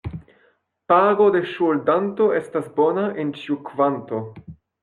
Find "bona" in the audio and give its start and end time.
2.81-3.07